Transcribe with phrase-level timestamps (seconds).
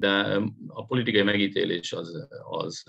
[0.00, 2.82] de a politikai megítélés az, az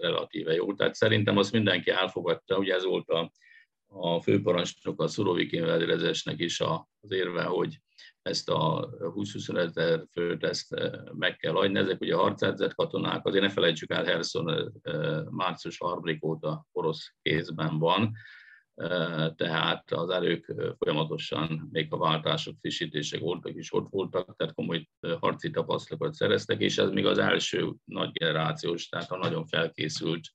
[0.00, 0.74] relatíve jó.
[0.74, 3.32] Tehát szerintem azt mindenki elfogadta, ugye ez volt a,
[3.86, 7.78] a főparancsnok, a Szurovikin vezérezésnek is az érve, hogy
[8.22, 10.74] ezt a 20-25 ezer főt ezt
[11.12, 11.78] meg kell adni.
[11.78, 14.72] Ezek ugye harcedzett katonák, azért ne felejtsük el, Herson
[15.30, 18.12] március 3 óta orosz kézben van,
[19.36, 24.88] tehát az erők folyamatosan, még a váltások, frissítések voltak is ott voltak, tehát komoly
[25.20, 30.30] harci tapasztalatokat szereztek, és ez még az első nagy generációs, tehát a nagyon felkészült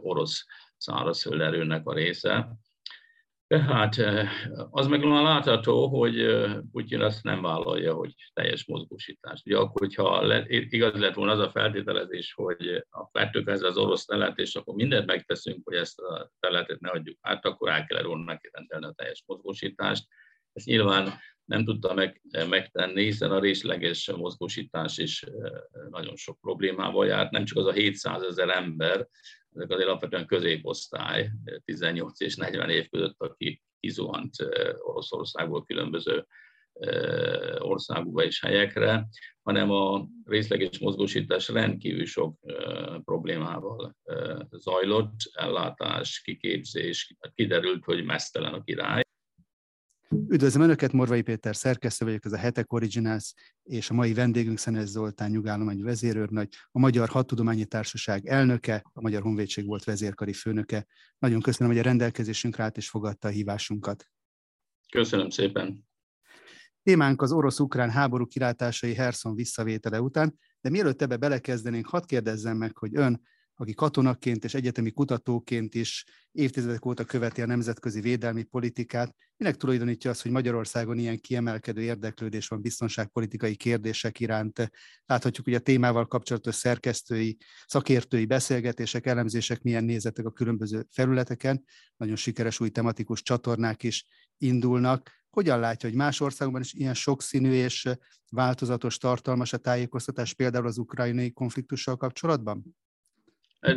[0.00, 0.44] orosz
[0.76, 2.58] szárazföld erőnek a része.
[3.46, 3.96] Tehát
[4.70, 6.26] az meg már látható, hogy
[6.72, 9.42] Putyin azt nem vállalja, hogy teljes mozgósítás.
[9.44, 13.76] Ugye akkor, hogyha le, igaz lett volna az a feltételezés, hogy a vettük ezzel az
[13.76, 17.86] orosz telet, és akkor mindent megteszünk, hogy ezt a teletet ne adjuk át, akkor el
[17.86, 20.06] kell volna megrendelni a teljes mozgósítást.
[20.52, 21.12] Ezt nyilván
[21.46, 25.24] nem tudta meg, megtenni, hiszen a részleges mozgósítás is
[25.90, 27.30] nagyon sok problémával járt.
[27.30, 29.08] Nem csak az a 700 ezer ember,
[29.54, 31.30] ezek azért alapvetően középosztály,
[31.64, 34.34] 18 és 40 év között, aki kizuhant
[34.78, 36.26] Oroszországból különböző
[37.58, 39.08] országokba és helyekre,
[39.42, 42.38] hanem a részleges mozgósítás rendkívül sok
[43.04, 43.96] problémával
[44.50, 49.04] zajlott, ellátás, kiképzés, kiderült, hogy mesztelen a király,
[50.10, 54.88] Üdvözlöm Önöket, Morvai Péter szerkesztő vagyok, ez a Hetek Originals, és a mai vendégünk Szenes
[54.88, 60.86] Zoltán nyugállomány vezérőrnagy, a Magyar Hadtudományi Társaság elnöke, a Magyar Honvédség volt vezérkari főnöke.
[61.18, 64.06] Nagyon köszönöm, hogy a rendelkezésünkre állt és fogadta a hívásunkat.
[64.92, 65.88] Köszönöm szépen.
[66.82, 72.76] Témánk az orosz-ukrán háború kilátásai Herson visszavétele után, de mielőtt ebbe belekezdenénk, hadd kérdezzem meg,
[72.76, 73.22] hogy ön
[73.56, 79.14] aki katonaként és egyetemi kutatóként is évtizedek óta követi a nemzetközi védelmi politikát.
[79.36, 84.70] Minek tulajdonítja azt, hogy Magyarországon ilyen kiemelkedő érdeklődés van biztonságpolitikai kérdések iránt?
[85.06, 91.64] Láthatjuk, hogy a témával kapcsolatos szerkesztői, szakértői beszélgetések, elemzések milyen nézetek a különböző felületeken.
[91.96, 94.06] Nagyon sikeres új tematikus csatornák is
[94.38, 95.10] indulnak.
[95.30, 97.88] Hogyan látja, hogy más országokban is ilyen sokszínű és
[98.30, 102.76] változatos, tartalmas a tájékoztatás például az ukrajnai konfliktussal kapcsolatban?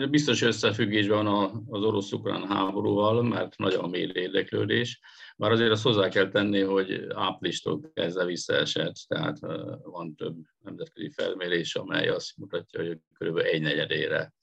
[0.09, 4.99] Biztos összefüggésben van az orosz-ukrán háborúval, mert nagyon mély érdeklődés.
[5.37, 9.39] Már azért azt hozzá kell tenni, hogy áprilistól kezdve visszaesett, tehát
[9.83, 13.37] van több nemzetközi felmérés, amely azt mutatja, hogy kb.
[13.37, 14.33] egy negyedére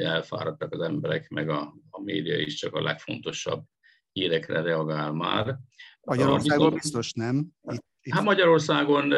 [0.00, 3.64] elfáradtak az emberek, meg a, a média is csak a legfontosabb
[4.12, 5.58] hírekre reagál már.
[6.00, 7.46] Magyarországon biztos nem.
[7.70, 9.08] Itt Hát Magyarországon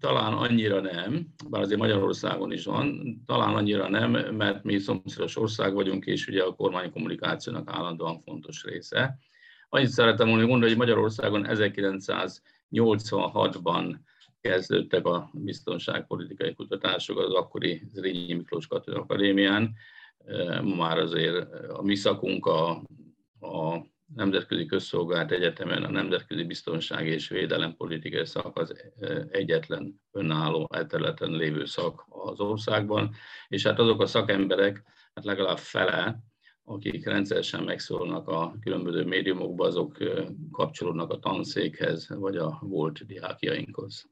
[0.00, 5.74] talán annyira nem, bár azért Magyarországon is van, talán annyira nem, mert mi szomszédos ország
[5.74, 9.18] vagyunk, és ugye a kormány kommunikációnak állandóan fontos része.
[9.68, 13.96] Annyit szeretem volna mondani, hogy Magyarországon 1986-ban
[14.40, 19.74] kezdődtek a biztonságpolitikai kutatások az akkori Zrínyi Miklós Katonai Akadémián.
[20.76, 22.70] Már azért a mi szakunk a,
[23.40, 23.84] a
[24.14, 28.74] Nemzetközi Közszolgált Egyetemen a Nemzetközi Biztonság és Védelem politikai szak az
[29.30, 33.14] egyetlen önálló területen lévő szak az országban,
[33.48, 34.82] és hát azok a szakemberek,
[35.14, 36.22] hát legalább fele,
[36.64, 39.96] akik rendszeresen megszólnak a különböző médiumokba, azok
[40.50, 44.08] kapcsolódnak a tanszékhez, vagy a volt diákjainkhoz.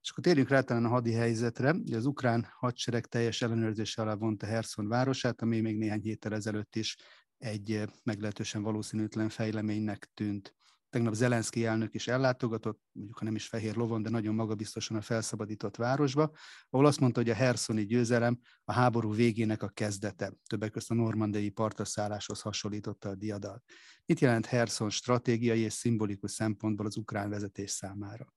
[0.00, 1.72] És akkor térjünk rá talán a hadi helyzetre.
[1.72, 6.76] Ugye az ukrán hadsereg teljes ellenőrzése alá vonta Herson városát, ami még néhány héttel ezelőtt
[6.76, 6.96] is
[7.44, 10.54] egy eh, meglehetősen valószínűtlen fejleménynek tűnt.
[10.90, 15.00] Tegnap Zelenszky elnök is ellátogatott, mondjuk ha nem is fehér lovon, de nagyon magabiztosan a
[15.00, 16.30] felszabadított városba,
[16.70, 20.32] ahol azt mondta, hogy a Herszoni győzelem a háború végének a kezdete.
[20.48, 23.62] Többek között a normandai partaszálláshoz hasonlította a diadal.
[24.06, 28.34] Mit jelent Herson stratégiai és szimbolikus szempontból az ukrán vezetés számára?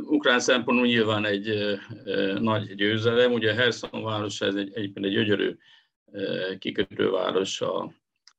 [0.00, 1.78] Ukrán szempontból nyilván egy
[2.40, 3.32] nagy győzelem.
[3.32, 5.56] Ugye Herson város ez egy, egyébként egy gyönyörű
[6.58, 7.92] kikötőváros a,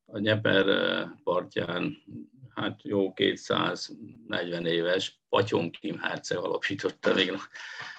[0.05, 0.65] a Nyeper
[1.23, 1.97] partján,
[2.55, 7.39] hát jó 240 éves, Patyomkim herceg alapította még a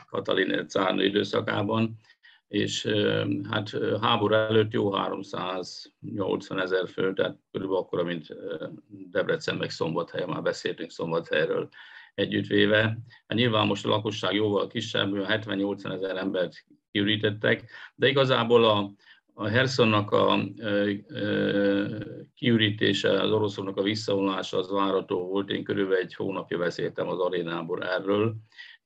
[0.06, 1.98] Katalin cárnő időszakában,
[2.48, 2.88] és
[3.50, 3.70] hát
[4.00, 8.26] háború előtt jó 380 ezer fő, tehát körülbelül akkora, mint
[9.10, 11.68] Debrecen meg Szombathely, már beszéltünk Szombathelyről
[12.14, 12.80] együttvéve.
[13.26, 18.92] Hát nyilván most a lakosság jóval kisebb, 70-80 ezer embert kiürítettek, de igazából a,
[19.34, 20.38] a Hersonnak a
[22.34, 25.50] kiürítése, az oroszoknak a visszavonulása az várható volt.
[25.50, 28.34] Én körülbelül egy hónapja beszéltem az arénából erről,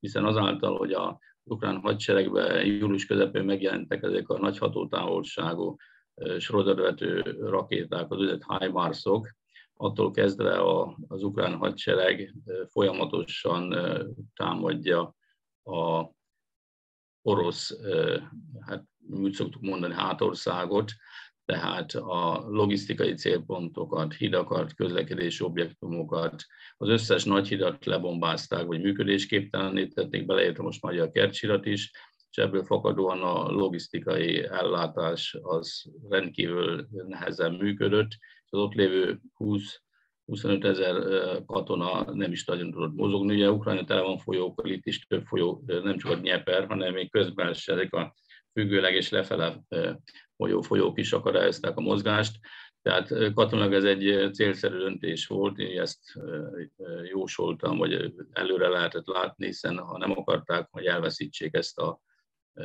[0.00, 5.76] hiszen azáltal, hogy a ukrán hadseregben július közepén megjelentek ezek a nagy hatótávolságú
[6.38, 9.28] sorozatvető rakéták, az úgynevezett HIMARS-ok,
[9.76, 10.62] attól kezdve
[11.08, 12.34] az ukrán hadsereg
[12.66, 13.74] folyamatosan
[14.34, 15.14] támadja
[15.64, 16.04] a
[17.22, 17.78] orosz,
[18.60, 20.92] hát úgy szoktuk mondani, hátországot,
[21.44, 26.44] tehát a logisztikai célpontokat, hidakat, közlekedési objektumokat,
[26.76, 31.90] az összes nagy hidat lebombázták, vagy működésképtelenítették, beleértve most már a Kercsirat is,
[32.30, 38.10] és ebből fakadóan a logisztikai ellátás az rendkívül nehezen működött,
[38.44, 39.80] és az ott lévő 20
[40.24, 40.94] 25 ezer
[41.46, 43.34] katona nem is nagyon tudott mozogni.
[43.34, 47.10] Ugye Ukrajna tele van folyókkal, itt is több folyó, nem csak a Nyeper, hanem még
[47.10, 48.14] közben ezek a
[48.56, 49.60] függőleg és lefele
[50.36, 52.38] folyó, folyók is akadályozták a mozgást.
[52.82, 56.00] Tehát katonag ez egy célszerű döntés volt, én ezt
[57.10, 62.00] jósoltam, vagy előre lehetett látni, hiszen ha nem akarták, hogy elveszítsék ezt a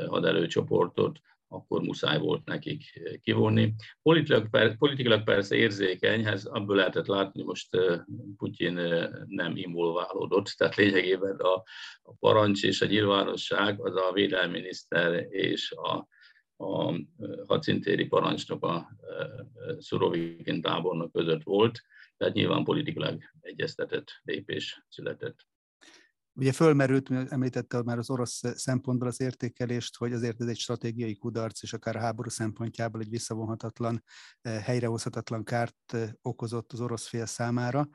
[0.07, 1.19] haderőcsoportot,
[1.51, 3.74] akkor muszáj volt nekik kivonni.
[4.01, 7.69] Politikailag, politikailag persze érzékeny, ez abból lehetett látni, most
[8.38, 8.74] Putyin
[9.27, 11.63] nem involválódott, tehát lényegében a,
[12.01, 16.07] a parancs és a nyilvánosság az a védelminiszter és a,
[16.63, 16.94] a
[17.48, 18.92] hadszintéri parancsnok a
[19.80, 21.81] Szurovikin tábornok között volt,
[22.18, 25.50] tehát nyilván politikailag egyeztetett lépés született.
[26.33, 31.63] Ugye fölmerült, említette már az orosz szempontból az értékelést, hogy azért ez egy stratégiai kudarc,
[31.63, 34.04] és akár a háború szempontjából egy visszavonhatatlan,
[34.42, 37.89] eh, helyrehozhatatlan kárt eh, okozott az orosz fél számára.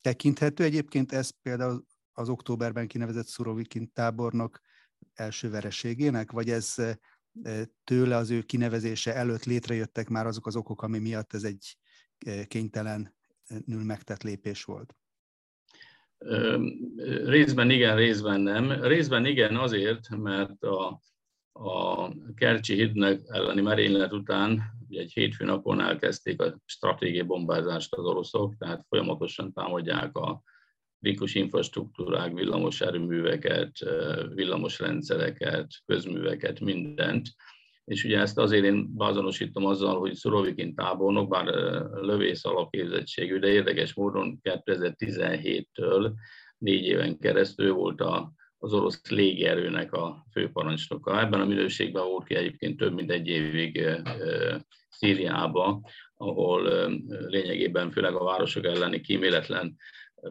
[0.00, 4.60] Tekinthető egyébként ez például az októberben kinevezett Szurovikin tábornok
[5.14, 6.94] első vereségének, vagy ez eh,
[7.84, 11.78] tőle az ő kinevezése előtt létrejöttek már azok az okok, ami miatt ez egy
[12.46, 13.12] kénytelenül
[13.66, 14.96] megtett lépés volt?
[17.24, 18.82] Részben igen, részben nem.
[18.82, 21.00] Részben igen azért, mert a,
[21.52, 28.56] a Kercsi hídnek elleni merénylet után egy hétfő napon elkezdték a stratégiai bombázást az oroszok,
[28.56, 30.42] tehát folyamatosan támadják a
[31.00, 33.72] kritikus infrastruktúrák, villamos erőműveket,
[34.34, 37.28] villamos rendszereket, közműveket, mindent
[37.88, 41.44] és ugye ezt azért én beazonosítom azzal, hogy Szurovikin tábornok, bár
[41.94, 46.12] lövész alapképzettségű, de érdekes módon 2017-től
[46.58, 51.20] négy éven keresztül volt a, az orosz légierőnek a főparancsnoka.
[51.20, 53.88] Ebben a minőségben volt ki egyébként több mint egy évig
[54.88, 55.80] Szíriába,
[56.16, 56.88] ahol
[57.26, 59.76] lényegében főleg a városok elleni kíméletlen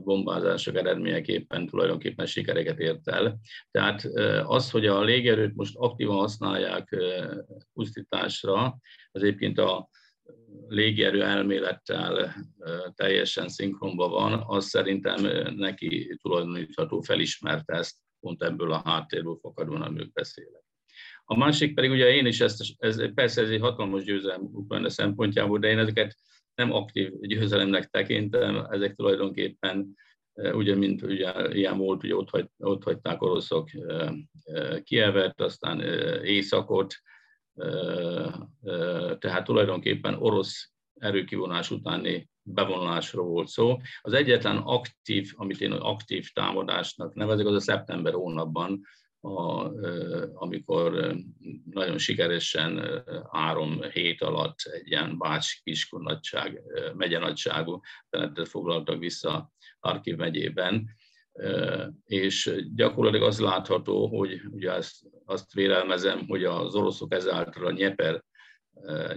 [0.04, 3.40] bombázások eredményeképpen tulajdonképpen sikereket ért el.
[3.72, 4.04] Tehát
[4.44, 6.96] az, hogy a légerőt most aktívan használják
[7.74, 8.78] pusztításra,
[9.12, 9.90] ez egyébként a
[10.68, 12.36] légierő elmélettel
[12.96, 15.22] teljesen szinkronban van, az szerintem
[15.56, 20.66] neki tulajdonítható, felismerte ezt, pont ebből a háttérből fakadóan, amiről beszélek.
[21.24, 25.60] A másik pedig ugye én is ezt, ez, persze ez egy hatalmas győzelem Ukrajna szempontjából,
[25.60, 26.16] de én ezeket
[26.58, 29.96] nem aktív győzelemnek tekintem, ezek tulajdonképpen
[30.34, 34.14] e, ugye, mint ugye, ilyen volt, ugye ott, hagy, ott hagyták oroszok e,
[34.44, 35.82] e, Kievet, aztán
[36.24, 36.94] Északot,
[39.20, 43.78] tehát tulajdonképpen orosz erőkivonás utáni bevonulásról volt szó.
[44.02, 48.82] Az egyetlen aktív, amit én aktív támadásnak nevezek, az a szeptember hónapban,
[49.28, 49.72] a,
[50.34, 51.16] amikor
[51.72, 56.62] nagyon sikeresen három hét alatt egy ilyen bács kiskunadság,
[56.96, 57.80] megyenagyságú
[58.10, 60.90] területet foglaltak vissza Arkiv megyében,
[62.06, 68.24] és gyakorlatilag az látható, hogy ugye azt, azt vélelmezem, hogy az oroszok ezáltal a Nyeper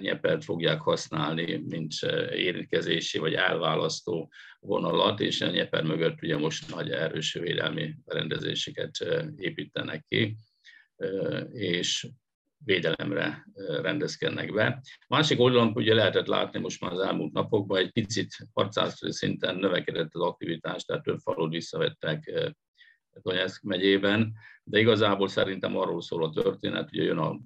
[0.01, 1.93] nyepert fogják használni, mint
[2.33, 8.97] érintkezési vagy elválasztó vonalat, és a nyeper mögött ugye most nagy erős védelmi berendezéseket
[9.37, 10.37] építenek ki,
[11.53, 12.09] és
[12.65, 13.47] védelemre
[13.83, 14.83] rendezkednek be.
[15.09, 20.15] Másik oldalon ugye lehetett látni most már az elmúlt napokban, egy picit harcászati szinten növekedett
[20.15, 22.33] az aktivitás, tehát több falut visszavettek
[23.23, 24.33] Donetsk megyében,
[24.65, 27.39] de igazából szerintem arról szól a történet, hogy jön a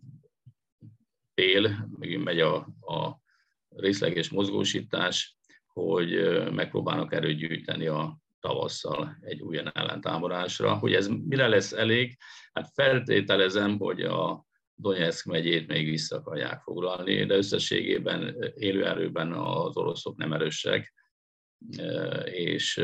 [1.35, 3.21] tél, megint megy a, a
[3.69, 5.37] részleges mozgósítás,
[5.67, 10.75] hogy megpróbálnak erőt gyűjteni a tavasszal egy új ellentámadásra.
[10.75, 12.17] Hogy ez mire lesz elég?
[12.53, 20.17] Hát feltételezem, hogy a Donetsk megyét még vissza akarják foglalni, de összességében élőerőben az oroszok
[20.17, 20.93] nem erősek,
[22.25, 22.77] és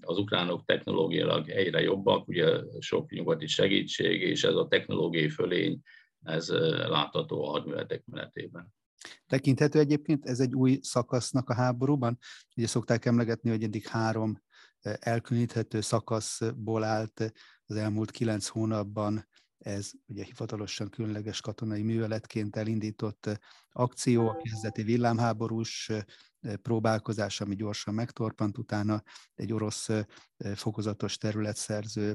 [0.00, 5.80] az ukránok technológiailag egyre jobbak, ugye sok nyugati segítség, és ez a technológiai fölény
[6.24, 6.48] ez
[6.88, 8.74] látható a hadműveletek menetében.
[9.26, 12.18] Tekinthető egyébként ez egy új szakasznak a háborúban?
[12.56, 14.42] Ugye szokták emlegetni, hogy eddig három
[14.82, 17.32] elkülöníthető szakaszból állt
[17.66, 19.26] az elmúlt kilenc hónapban
[19.58, 23.40] ez ugye hivatalosan különleges katonai műveletként elindított
[23.72, 25.90] akció, a kezdeti villámháborús
[26.62, 29.02] próbálkozás, ami gyorsan megtorpant, utána
[29.34, 29.88] egy orosz
[30.54, 32.14] fokozatos területszerző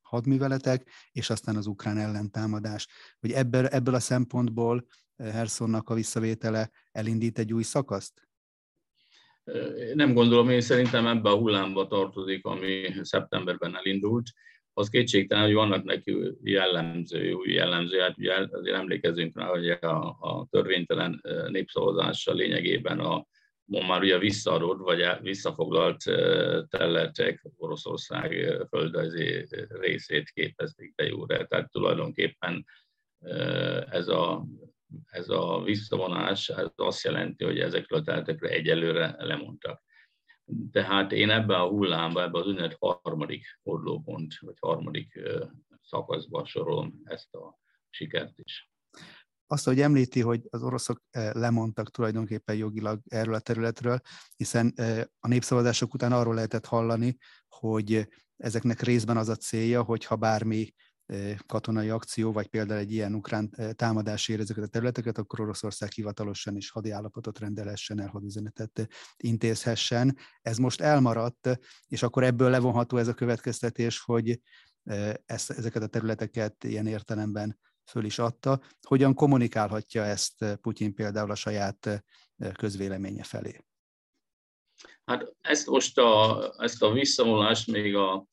[0.00, 2.88] hadműveletek, és aztán az ukrán ellentámadás.
[3.20, 4.86] Hogy ebből, ebből a szempontból
[5.16, 8.28] Hersonnak a visszavétele elindít egy új szakaszt?
[9.94, 14.26] Nem gondolom, én szerintem ebbe a hullámba tartozik, ami szeptemberben elindult.
[14.72, 20.16] Az kétségtelen, hogy vannak neki jellemző, új jellemző, hát ugye azért emlékezünk rá, hogy a,
[20.20, 23.26] a törvénytelen népszavazással lényegében a
[23.68, 26.02] ma már ugye visszaadott vagy visszafoglalt
[26.68, 31.46] területek Oroszország földrajzi részét képezték be jóra.
[31.46, 32.64] Tehát tulajdonképpen
[33.90, 34.46] ez a,
[35.06, 39.82] ez a visszavonás ez azt jelenti, hogy ezekről a területekről egyelőre lemondtak.
[40.72, 45.20] Tehát én ebben a hullámban, ebben az ünnep harmadik fordulópont, vagy harmadik
[45.82, 47.58] szakaszban sorolom ezt a
[47.90, 48.70] sikert is
[49.50, 54.00] azt, hogy említi, hogy az oroszok eh, lemondtak tulajdonképpen jogilag erről a területről,
[54.36, 57.16] hiszen eh, a népszavazások után arról lehetett hallani,
[57.48, 60.72] hogy ezeknek részben az a célja, hogy ha bármi
[61.06, 65.90] eh, katonai akció, vagy például egy ilyen ukrán támadás ér ezeket a területeket, akkor Oroszország
[65.90, 68.86] hivatalosan is hadi állapotot rendelhessen el, hadüzenetet
[69.16, 70.16] intézhessen.
[70.42, 74.40] Ez most elmaradt, és akkor ebből levonható ez a következtetés, hogy
[75.26, 77.58] ezeket a területeket ilyen értelemben
[77.88, 78.60] föl is adta.
[78.86, 83.64] Hogyan kommunikálhatja ezt eh, Putyin például a saját eh, közvéleménye felé?
[85.04, 88.26] Hát ezt most a, ezt a visszavonulást még a,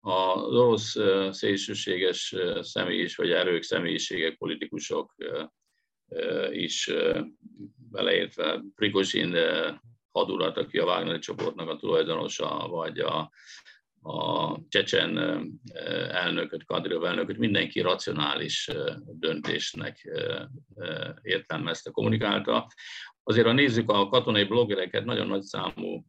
[0.00, 0.42] a
[0.94, 5.14] eh, szélsőséges személyis vagy erők, személyiségek, politikusok
[6.50, 6.90] is
[7.90, 9.34] beleértve Prigozsin
[10.10, 13.30] hadulat, aki a Wagner csoportnak a tulajdonosa, vagy a
[14.02, 15.18] a csecsen
[16.10, 18.70] elnököt, Kadyrov elnököt mindenki racionális
[19.04, 20.08] döntésnek
[21.22, 22.66] értelmezte, kommunikálta.
[23.22, 26.04] Azért, ha nézzük a katonai bloggereket, nagyon nagy számú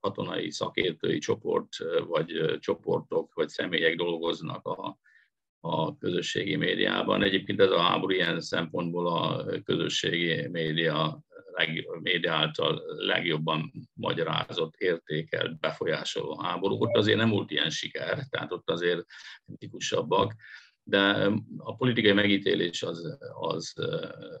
[0.00, 1.68] katonai szakértői csoport,
[2.06, 4.98] vagy csoportok, vagy személyek dolgoznak a,
[5.60, 7.22] a közösségi médiában.
[7.22, 11.22] Egyébként ez a háború ilyen szempontból a közösségi média
[12.00, 16.80] média által legjobban magyarázott, értékelt, befolyásoló háború.
[16.80, 19.04] Ott azért nem volt ilyen siker, tehát ott azért
[19.46, 20.34] kritikusabbak,
[20.82, 23.72] de a politikai megítélés az, az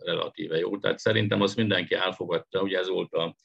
[0.04, 0.78] relatíve jó.
[0.78, 3.36] Tehát szerintem azt mindenki elfogadta, ugye ez volt a,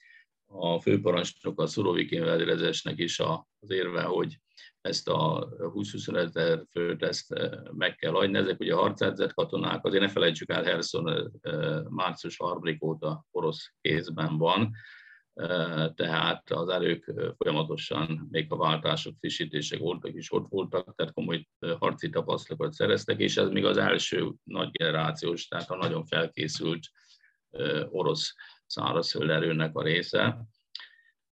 [0.45, 4.37] a főparancsnok, a Szurovikin vezérezésnek is az érve, hogy
[4.83, 7.35] ezt a 20-25 ezer főt ezt
[7.71, 8.37] meg kell adni.
[8.37, 11.31] Ezek ugye harcedzett katonák, azért ne felejtsük el, Herson
[11.89, 14.71] március 3 óta orosz kézben van,
[15.95, 21.47] tehát az erők folyamatosan, még a váltások, frissítések voltak is ott voltak, tehát komoly
[21.79, 26.87] harci tapasztalatokat szereztek, és ez még az első nagy generációs, tehát a nagyon felkészült
[27.89, 28.33] orosz
[28.65, 30.47] szárazföld erőnek a része.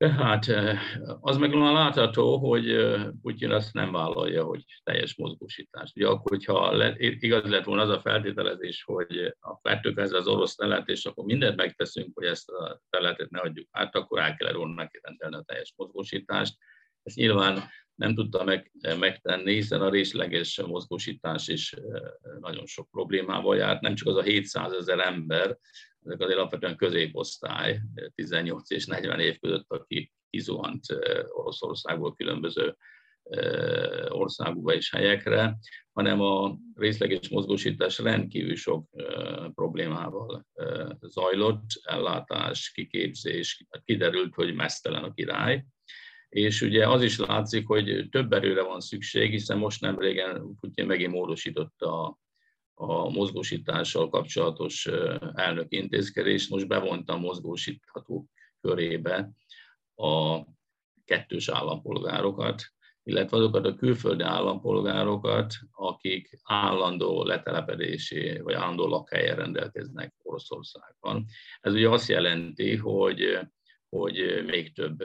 [0.05, 0.79] Tehát eh,
[1.21, 5.93] az meg már látható, hogy eh, Putyin azt nem vállalja, hogy teljes mozgósítás.
[5.95, 10.27] Ugye akkor, hogyha le, igaz lett volna az a feltételezés, hogy a vettük ez az
[10.27, 14.37] orosz telet, és akkor mindent megteszünk, hogy ezt a területet ne adjuk át, akkor el
[14.37, 16.57] kellett volna neki rendelni a teljes mozgósítást.
[17.03, 17.63] Ezt nyilván
[17.95, 21.75] nem tudta meg, eh, megtenni, hiszen a részleges mozgósítás is
[22.41, 23.81] nagyon sok problémával járt.
[23.81, 25.59] Nem csak az a 700 ezer ember,
[26.05, 27.81] ezek azért alapvetően középosztály,
[28.15, 30.85] 18 és 40 év között, aki kizuhant
[31.29, 32.77] Oroszországból különböző
[34.09, 35.59] országokba és helyekre,
[35.93, 38.89] hanem a részleges mozgósítás rendkívül sok
[39.55, 40.47] problémával
[41.01, 45.65] zajlott, ellátás, kiképzés, kiderült, hogy mesztelen a király,
[46.35, 50.87] és ugye az is látszik, hogy több erőre van szükség, hiszen most nem régen Putyin
[50.87, 52.19] megint módosította a
[52.75, 54.87] a mozgósítással kapcsolatos
[55.35, 56.51] elnök intézkedést.
[56.51, 58.27] Most bevonta a mozgósíthatók
[58.61, 59.31] körébe
[59.95, 60.41] a
[61.05, 62.63] kettős állampolgárokat,
[63.03, 71.25] illetve azokat a külföldi állampolgárokat, akik állandó letelepedési vagy állandó lakhelyen rendelkeznek Oroszországban.
[71.61, 73.39] Ez ugye azt jelenti, hogy,
[73.89, 75.05] hogy még több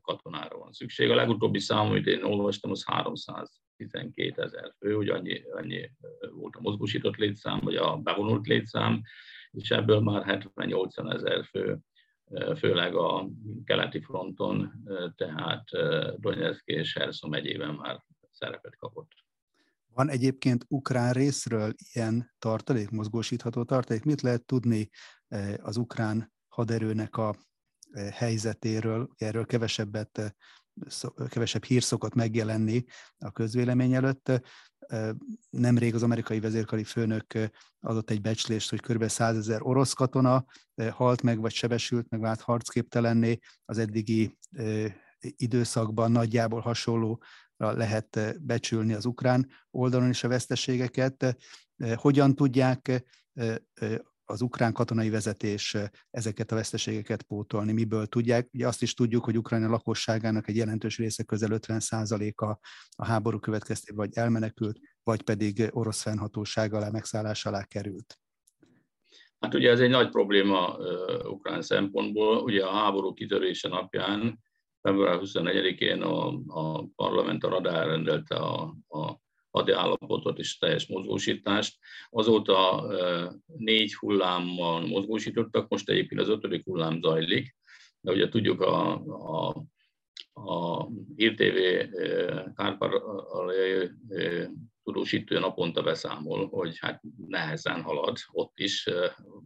[0.00, 1.10] katonára van szükség.
[1.10, 5.90] A legutóbbi szám, amit én olvastam, az 300 12 ezer fő, hogy annyi, annyi
[6.30, 9.02] volt a mozgósított létszám, vagy a bevonult létszám,
[9.50, 11.78] és ebből már 70-80 ezer fő,
[12.56, 13.28] főleg a
[13.64, 14.72] keleti fronton,
[15.16, 15.64] tehát
[16.16, 19.10] Donetsk és Herszom megyében már szerepet kapott.
[19.94, 24.04] Van egyébként ukrán részről ilyen tartalék, mozgósítható tartalék?
[24.04, 24.88] Mit lehet tudni
[25.56, 27.34] az ukrán haderőnek a
[28.12, 29.08] helyzetéről?
[29.16, 30.36] Erről kevesebbet
[31.28, 32.84] kevesebb hír szokott megjelenni
[33.18, 34.42] a közvélemény előtt.
[35.50, 37.50] Nemrég az amerikai vezérkari főnök
[37.80, 39.08] adott egy becslést, hogy kb.
[39.08, 40.44] 100 ezer orosz katona
[40.90, 44.38] halt meg, vagy sebesült, meg vált harcképtelenné az eddigi
[45.18, 47.22] időszakban nagyjából hasonló
[47.56, 51.36] lehet becsülni az ukrán oldalon is a veszteségeket.
[51.94, 53.04] Hogyan tudják
[54.26, 55.76] az ukrán katonai vezetés
[56.10, 58.48] ezeket a veszteségeket pótolni, miből tudják.
[58.52, 62.44] Ugye azt is tudjuk, hogy Ukrajna lakosságának egy jelentős része közel 50%-a
[62.96, 68.18] a háború következtében vagy elmenekült, vagy pedig orosz fennhatóság alá, megszállás alá került.
[69.38, 72.42] Hát ugye ez egy nagy probléma uh, ukrán szempontból.
[72.42, 74.38] Ugye a háború kitörése napján,
[74.80, 79.20] február 24-én a, a parlament a radár rendelte a, a
[79.56, 81.78] hadi állapotot és teljes mozgósítást.
[82.10, 82.86] Azóta
[83.56, 87.56] négy hullámmal mozgósítottak, most egyébként az ötödik hullám zajlik,
[88.00, 89.66] de ugye tudjuk a, a,
[90.32, 90.86] a
[91.16, 91.58] Hír TV
[92.54, 92.90] Kárpár
[94.84, 98.88] tudósítő naponta beszámol, hogy hát nehezen halad ott is,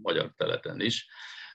[0.02, 1.08] magyar teleten is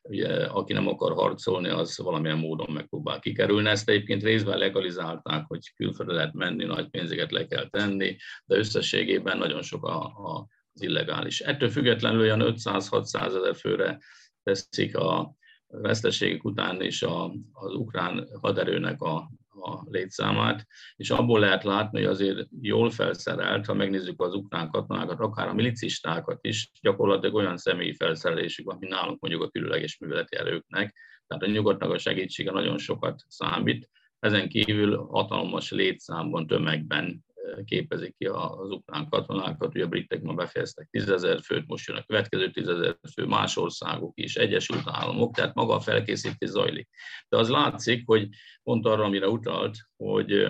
[0.07, 3.69] ugye, aki nem akar harcolni, az valamilyen módon megpróbál kikerülni.
[3.69, 9.37] Ezt egyébként részben legalizálták, hogy külföldre lehet menni, nagy pénzeket le kell tenni, de összességében
[9.37, 11.39] nagyon sok a, a, az illegális.
[11.39, 13.99] Ettől függetlenül olyan 500-600 ezer főre
[14.43, 15.35] teszik a
[15.67, 19.31] veszteségek után is a, az ukrán haderőnek a,
[19.61, 25.19] a létszámát, és abból lehet látni, hogy azért jól felszerelt, ha megnézzük az ukrán katonákat,
[25.19, 30.35] akár a milicistákat is, gyakorlatilag olyan személyi felszerelésük van, mint nálunk mondjuk a különleges műveleti
[30.35, 30.95] erőknek,
[31.27, 37.24] tehát a nyugatnak a segítsége nagyon sokat számít, ezen kívül hatalmas létszámban, tömegben
[37.65, 39.75] képezik ki az ukrán katonákat.
[39.75, 44.11] Ugye a britek ma befejeztek tízezer főt, most jön a következő tízezer fő, más országok
[44.15, 46.89] is, Egyesült Államok, tehát maga a felkészítés zajlik.
[47.29, 48.29] De az látszik, hogy
[48.63, 50.47] pont arra, amire utalt, hogy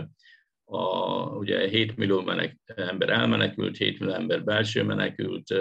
[0.66, 0.88] a,
[1.30, 5.54] ugye 7 millió menek, ember elmenekült, 7 millió ember belső menekült,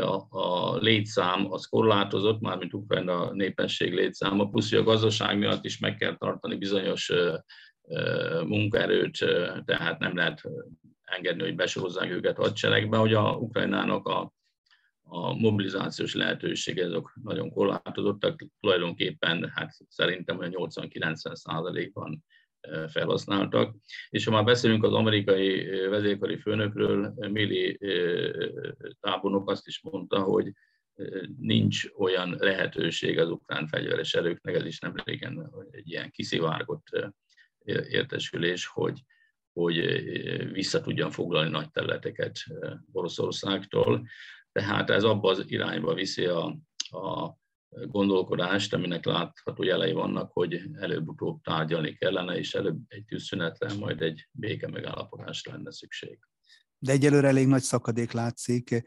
[0.00, 5.78] a, a létszám az korlátozott, mármint Ukrajna népesség létszáma, plusz hogy a gazdaság miatt is
[5.78, 7.12] meg kell tartani bizonyos
[8.46, 9.18] munkaerőt,
[9.64, 10.42] tehát nem lehet
[11.04, 14.32] engedni, hogy besorozzák őket hadseregbe, hogy a Ukrajnának a,
[15.02, 22.24] a mobilizációs lehetősége azok nagyon korlátozottak, tulajdonképpen hát szerintem olyan 80-90 százalékban
[22.88, 23.76] felhasználtak.
[24.08, 27.78] És ha már beszélünk az amerikai vezérkari főnökről, Mili
[29.00, 30.52] tábornok azt is mondta, hogy
[31.38, 37.12] nincs olyan lehetőség az ukrán fegyveres erőknek, ez is nem régen egy ilyen kiszivárgott
[37.64, 39.04] értesülés, hogy,
[39.52, 39.76] hogy
[40.52, 42.38] vissza tudjan foglalni nagy területeket
[42.92, 44.06] Oroszországtól.
[44.52, 46.44] Tehát ez abba az irányba viszi a,
[46.90, 47.36] a
[47.86, 54.28] gondolkodást, aminek látható jelei vannak, hogy előbb-utóbb tárgyalni kellene, és előbb egy tűzszünetre, majd egy
[54.30, 56.18] béke megállapodásra lenne szükség.
[56.78, 58.82] De egyelőre elég nagy szakadék látszik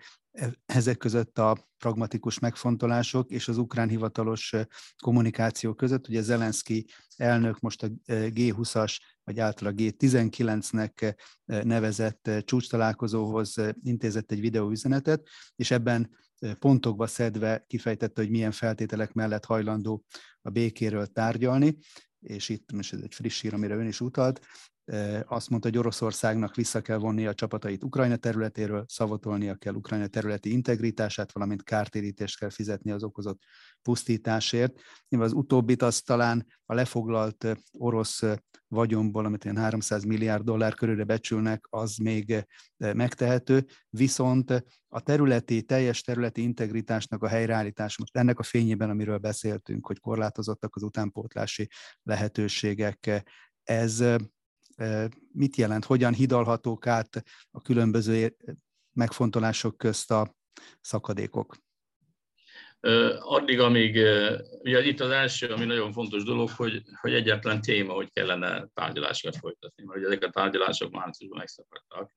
[0.66, 4.54] ezek között a pragmatikus megfontolások és az ukrán hivatalos
[4.98, 6.08] kommunikáció között.
[6.08, 15.28] Ugye Zelenszky elnök most a G20-as, vagy általában G19-nek nevezett csúcs találkozóhoz intézett egy videóüzenetet,
[15.56, 16.10] és ebben
[16.60, 20.06] pontokba szedve kifejtette, hogy milyen feltételek mellett hajlandó
[20.42, 21.78] a békéről tárgyalni,
[22.20, 24.46] és itt most ez egy friss hír, amire ön is utalt,
[25.26, 30.52] azt mondta, hogy Oroszországnak vissza kell vonni a csapatait Ukrajna területéről, szavatolnia kell Ukrajna területi
[30.52, 33.42] integritását, valamint kártérítést kell fizetni az okozott
[33.82, 34.82] pusztításért.
[35.08, 38.22] Nyilván az utóbbit az talán a lefoglalt orosz
[38.68, 42.46] vagyomból, amit ilyen 300 milliárd dollár körülre becsülnek, az még
[42.78, 49.88] megtehető, viszont a területi, teljes területi integritásnak a helyreállítása, most ennek a fényében, amiről beszéltünk,
[49.88, 51.70] hogy korlátozottak az utánpótlási
[52.04, 53.24] lehetőségek,
[53.64, 54.04] ez
[55.32, 58.36] mit jelent, hogyan hidalhatók át a különböző
[58.94, 60.36] megfontolások közt a
[60.82, 61.56] szakadékok?
[63.20, 63.96] Addig, amíg,
[64.62, 69.40] ugye itt az első, ami nagyon fontos dolog, hogy, hogy egyetlen téma, hogy kellene tárgyalásokat
[69.40, 72.12] folytatni, mert ugye ezek a tárgyalások márciusban megszakadtak,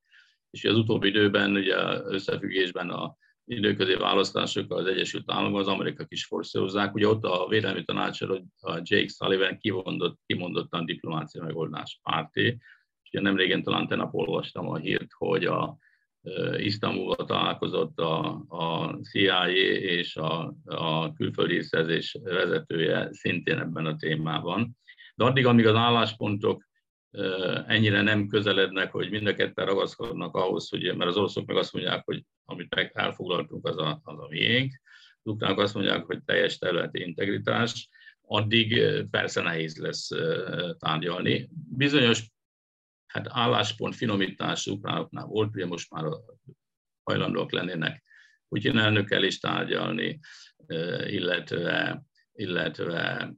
[0.50, 3.16] és az utóbbi időben, ugye összefüggésben a
[3.48, 6.94] időközi választások az Egyesült Államokban, az amerikai is forszírozzák.
[6.94, 12.46] Ugye ott a védelmi tanácsadó, Jake Sullivan kimondott, kimondottan diplomácia megoldás párti.
[13.02, 15.76] És ugye nem régen talán tenap olvastam a hírt, hogy a
[16.56, 24.76] Isztambulban találkozott a, a CIA és a, a külföldi szerzés vezetője szintén ebben a témában.
[25.14, 26.67] De addig, amíg az álláspontok
[27.66, 31.72] ennyire nem közelednek, hogy mind a ketten ragaszkodnak ahhoz, hogy, mert az oroszok meg azt
[31.72, 34.80] mondják, hogy amit meg elfoglaltunk, az a, az a miénk,
[35.22, 37.88] az azt mondják, hogy teljes területi integritás,
[38.20, 40.08] addig persze nehéz lesz
[40.78, 41.48] tárgyalni.
[41.76, 42.30] Bizonyos
[43.06, 46.04] hát álláspont finomítás ukránoknál volt, ugye most már
[47.02, 48.02] hajlandóak lennének
[48.48, 50.18] Putyin elnökkel is tárgyalni,
[51.06, 52.02] illetve,
[52.38, 53.30] illetve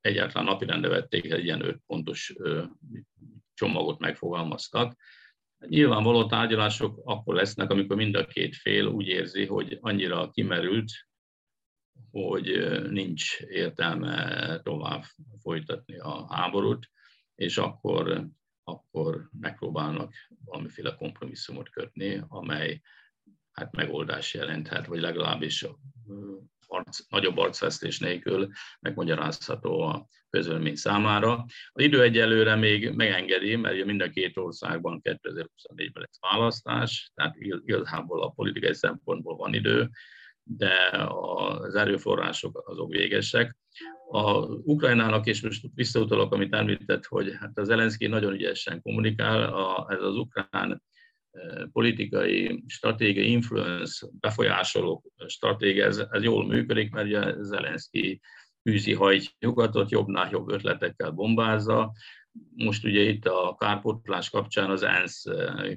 [0.00, 2.34] egyáltalán napirendre vették, egy ilyen öt pontos
[3.54, 4.96] csomagot megfogalmaztak.
[5.58, 10.90] Nyilvánvaló tárgyalások akkor lesznek, amikor mind a két fél úgy érzi, hogy annyira kimerült,
[12.10, 15.02] hogy nincs értelme tovább
[15.42, 16.90] folytatni a háborút,
[17.34, 18.28] és akkor,
[18.64, 22.80] akkor megpróbálnak valamiféle kompromisszumot kötni, amely
[23.52, 25.66] hát megoldás jelenthet, vagy legalábbis
[26.72, 28.48] arc, nagyobb arcvesztés nélkül
[28.80, 31.44] megmagyarázható a közölmény számára.
[31.72, 38.22] Az idő egyelőre még megengedi, mert mind a két országban 2024-ben lesz választás, tehát igazából
[38.22, 39.90] a politikai szempontból van idő,
[40.42, 40.72] de
[41.06, 43.56] az erőforrások azok végesek.
[44.10, 49.86] A Ukrajnának, és most visszautalok, amit említett, hogy hát az Zelenszky nagyon ügyesen kommunikál, a,
[49.90, 50.82] ez az ukrán
[51.72, 58.20] politikai stratégiai influence, befolyásoló stratégia, ez, ez jól működik, mert ugye Zelenszky
[58.70, 61.92] űzi hajt nyugatot, jobbnál jobb ötletekkel bombázza.
[62.56, 65.24] Most ugye itt a kárpotlás kapcsán az ENSZ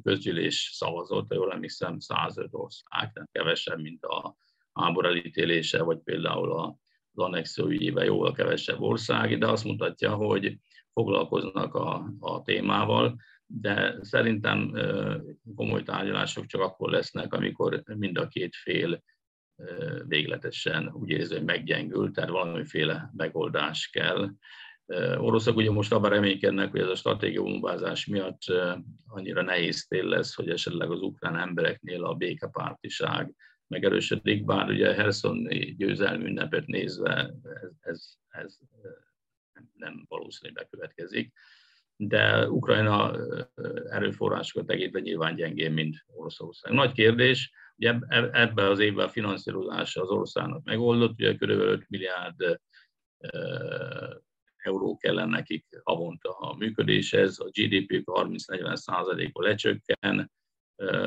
[0.04, 4.36] közgyűlés szavazott, jól emlékszem, 105 ország, tehát kevesebb, mint a
[4.73, 6.78] háború elítélése, vagy például a
[7.15, 10.58] annexió ügyében jóval kevesebb ország, de azt mutatja, hogy
[10.93, 13.15] foglalkoznak a, a témával,
[13.61, 14.73] de szerintem
[15.55, 19.03] komoly tárgyalások csak akkor lesznek, amikor mind a két fél
[20.07, 24.29] végletesen úgy érzi, hogy meggyengült, tehát valamiféle megoldás kell.
[25.17, 28.41] Oroszok ugye most abban reménykednek, hogy ez a stratégiai bombázás miatt
[29.07, 33.33] annyira nehéz tél lesz, hogy esetleg az ukrán embereknél a békepártiság
[33.67, 37.33] megerősödik, bár ugye Herszoni győzelmi ünnepet nézve
[37.79, 38.57] ez, ez,
[39.51, 41.33] ez nem valószínű bekövetkezik
[41.95, 43.15] de Ukrajna
[43.89, 46.73] erőforrásokat tekintve nyilván gyengén, mint Oroszország.
[46.73, 47.95] Nagy kérdés, ugye
[48.32, 51.49] ebben az évben a finanszírozása az országnak megoldott, ugye kb.
[51.49, 52.60] 5 milliárd
[54.58, 60.32] euró kellene nekik havonta a működéshez, a GDP 30-40 százaléka lecsökken,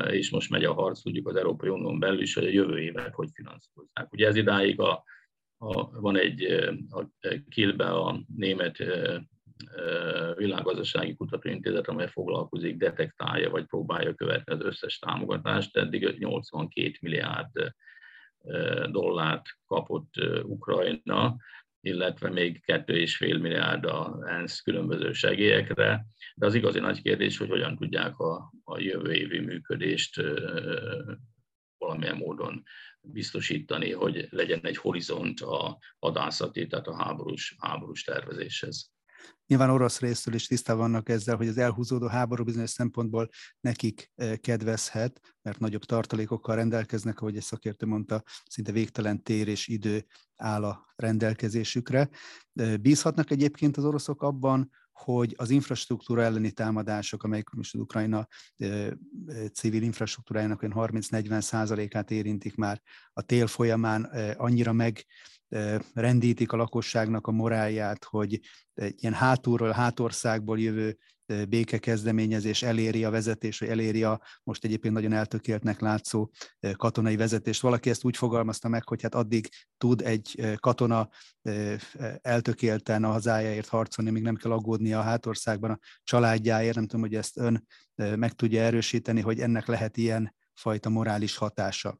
[0.09, 3.13] és most megy a harc, tudjuk az Európai Unión belül is, hogy a jövő évet
[3.13, 4.11] hogy finanszírozzák.
[4.11, 5.03] Ugye ez idáig a,
[5.57, 6.43] a, van egy
[6.89, 7.05] a
[7.49, 8.77] Kielbe a német
[10.35, 15.77] világgazdasági kutatóintézet, amely foglalkozik, detektálja vagy próbálja követni az összes támogatást.
[15.77, 17.51] Eddig 82 milliárd
[18.91, 21.35] dollárt kapott Ukrajna,
[21.81, 27.75] illetve még 2,5 milliárd a ENSZ különböző segélyekre, de az igazi nagy kérdés, hogy hogyan
[27.75, 30.21] tudják a, a jövő évi működést
[31.77, 32.63] valamilyen módon
[33.01, 38.91] biztosítani, hogy legyen egy horizont a hadászati, tehát a háborús, háborús tervezéshez.
[39.47, 44.35] Nyilván orosz részről is tisztában vannak ezzel, hogy az elhúzódó háború bizonyos szempontból nekik eh,
[44.35, 50.63] kedvezhet, mert nagyobb tartalékokkal rendelkeznek, ahogy egy szakértő mondta, szinte végtelen tér és idő áll
[50.63, 52.09] a rendelkezésükre.
[52.81, 58.27] Bízhatnak egyébként az oroszok abban, hogy az infrastruktúra elleni támadások, amelyek most az Ukrajna
[58.57, 58.89] eh,
[59.53, 62.81] civil infrastruktúrájának olyan 30-40 százalékát érintik már
[63.13, 64.03] a tél folyamán,
[64.37, 65.05] annyira meg
[65.93, 68.39] rendítik a lakosságnak a morálját, hogy
[68.73, 70.97] ilyen hátulról, hátországból jövő
[71.49, 76.29] békekezdeményezés eléri a vezetés, vagy eléri a most egyébként nagyon eltökéltnek látszó
[76.75, 77.61] katonai vezetést.
[77.61, 81.09] Valaki ezt úgy fogalmazta meg, hogy hát addig tud egy katona
[82.21, 86.75] eltökélten a hazájáért harcolni, még nem kell aggódni a hátországban a családjáért.
[86.75, 91.99] Nem tudom, hogy ezt ön meg tudja erősíteni, hogy ennek lehet ilyen fajta morális hatása.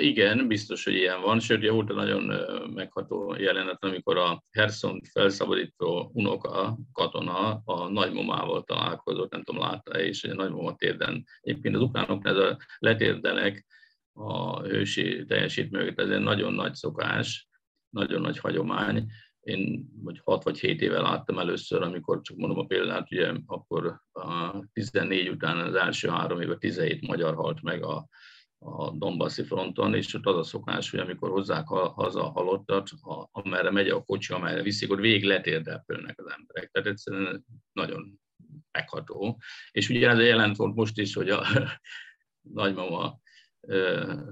[0.00, 2.32] Igen, biztos, hogy ilyen van, sőt, volt egy nagyon
[2.74, 10.24] megható jelenet, amikor a Herson felszabadító unoka katona a nagymamával találkozott, nem tudom, látta és
[10.24, 11.24] a nagymama térden.
[11.40, 13.66] Egyébként az ukránok ez a letérdenek
[14.12, 17.48] a hősi teljesítményeket, ez egy nagyon nagy szokás,
[17.90, 19.06] nagyon nagy hagyomány.
[19.40, 24.00] Én vagy 6 vagy 7 éve láttam először, amikor csak mondom a példát, ugye akkor
[24.12, 28.08] a 14 után az első három évben 17 magyar halt meg a
[28.64, 33.28] a Donbassi fronton, és ott az a szokás, hogy amikor hozzák haza a halottat, a,
[33.32, 36.70] amerre megy a kocsi, amerre viszik, ott végig letérdepülnek az emberek.
[36.70, 38.20] Tehát egyszerűen nagyon
[38.72, 39.40] megható.
[39.70, 41.46] És ugye ez jelent volt most is, hogy a
[42.60, 43.18] nagymama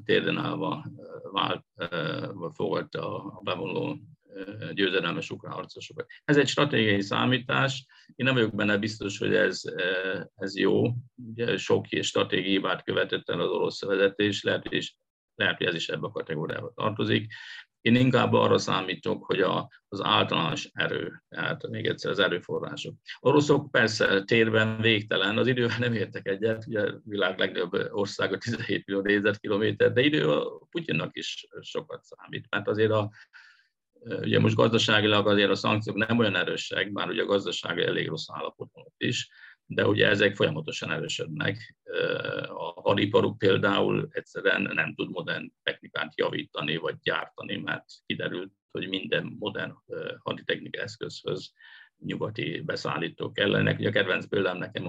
[0.04, 0.86] térden állva
[1.32, 1.64] vált,
[2.54, 3.98] fogadta a bevonuló
[4.72, 6.06] győzedelmes ukrán harcosokat.
[6.24, 9.62] Ez egy stratégiai számítás, én nem vagyok benne biztos, hogy ez,
[10.34, 10.82] ez jó.
[11.14, 14.94] Ugye sok stratégiai hibát követett el az orosz vezetés, lehet, és
[15.34, 17.32] lehet, hogy ez is ebbe a kategóriába tartozik.
[17.80, 22.94] Én inkább arra számítok, hogy a, az általános erő, tehát még egyszer az erőforrások.
[23.20, 28.86] Oroszok persze térben végtelen, az idővel nem értek egyet, ugye a világ legnagyobb országa 17
[28.86, 33.10] millió négyzetkilométer, de idő a Putyinnak is sokat számít, mert azért a,
[34.04, 38.26] ugye most gazdaságilag azért a szankciók nem olyan erősek, bár ugye a gazdaság elég rossz
[38.30, 39.30] állapotban ott is,
[39.66, 41.76] de ugye ezek folyamatosan erősödnek.
[42.48, 49.36] A hadiparuk például egyszerűen nem tud modern technikát javítani vagy gyártani, mert kiderült, hogy minden
[49.38, 49.72] modern
[50.18, 51.52] haditechnika eszközhöz
[51.98, 53.78] nyugati beszállítók kellenek.
[53.78, 54.88] Ugye a kedvenc példám nekem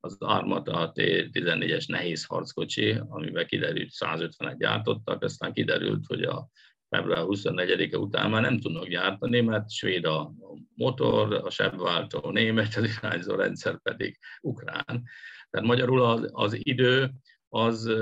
[0.00, 6.48] az Armata T-14-es nehéz harckocsi, amiben kiderült 150-et gyártottak, aztán kiderült, hogy a
[6.90, 10.32] február 24-e után már nem tudnak gyártani, mert svéd a
[10.74, 15.04] motor, a sebváltó német, az irányzó rendszer pedig ukrán.
[15.50, 17.10] Tehát magyarul az, az idő
[17.48, 17.92] az,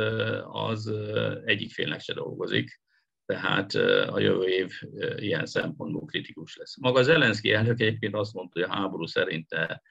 [0.42, 0.92] az
[1.44, 2.80] egyik félnek se dolgozik,
[3.26, 3.74] tehát
[4.08, 4.70] a jövő év
[5.16, 6.78] ilyen szempontból kritikus lesz.
[6.80, 9.82] Maga Zelenszky elnök egyébként azt mondta, hogy a háború szerinte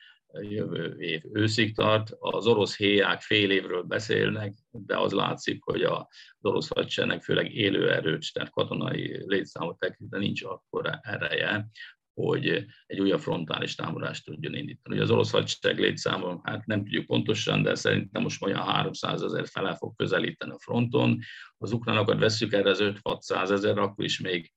[0.41, 2.12] jövő év őszig tart.
[2.19, 6.06] Az orosz héják fél évről beszélnek, de az látszik, hogy az
[6.41, 11.69] orosz hadseregnek főleg élő erőt, tehát katonai létszámot tekintve nincs akkor ereje,
[12.13, 14.95] hogy egy újabb frontális támadást tudjon indítani.
[14.95, 19.47] Ugye az orosz hadsereg létszáma, hát nem tudjuk pontosan, de szerintem most olyan 300 ezer
[19.47, 21.19] fele fog közelíteni a fronton.
[21.58, 24.54] Az ukránokat veszük erre az 5-600 ezer, akkor is még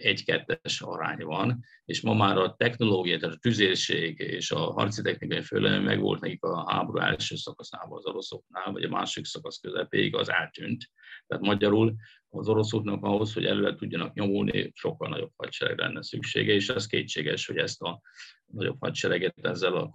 [0.00, 5.42] egy-kettes arány van, és ma már a technológia, tehát a tüzérség és a harci technikai
[5.42, 10.14] főleg meg volt nekik a háború első szakaszában az oroszoknál, vagy a másik szakasz közepéig,
[10.14, 10.90] az eltűnt.
[11.26, 11.94] Tehát magyarul
[12.28, 17.46] az oroszoknak ahhoz, hogy előre tudjanak nyomulni, sokkal nagyobb hadsereg lenne szüksége, és ez kétséges,
[17.46, 18.00] hogy ezt a
[18.46, 19.88] nagyobb hadsereget ezzel a